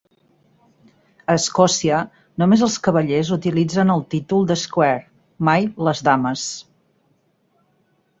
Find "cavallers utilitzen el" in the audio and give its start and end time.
2.87-4.01